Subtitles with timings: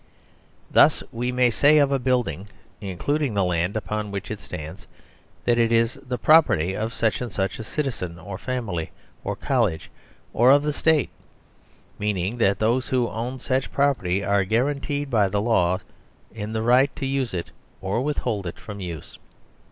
[0.71, 2.47] Thus we may say of a building,
[2.79, 4.87] including the land upon which it stands,
[5.45, 8.89] that it is the" property" of such and such a citizen, or family,
[9.23, 9.91] or college,
[10.33, 11.11] or of the State,
[11.99, 15.81] meaning that those who" own" such property are guaranteed by the laws
[16.33, 19.19] in the right to use it or withhold it from use.